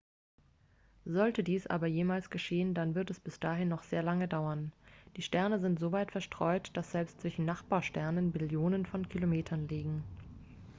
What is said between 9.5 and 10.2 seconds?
liegen